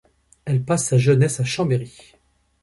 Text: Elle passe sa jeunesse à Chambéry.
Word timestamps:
Elle 0.45 0.63
passe 0.65 0.85
sa 0.87 0.97
jeunesse 0.97 1.39
à 1.41 1.43
Chambéry. 1.43 2.15